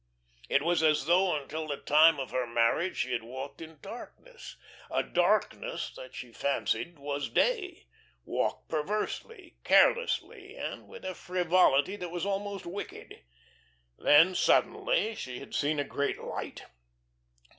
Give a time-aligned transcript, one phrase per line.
[0.49, 4.55] It was as though until the time of her marriage she had walked in darkness,
[4.89, 7.85] a darkness that she fancied was day;
[8.25, 13.21] walked perversely, carelessly, and with a frivolity that was almost wicked.
[13.99, 16.63] Then, suddenly, she had seen a great light.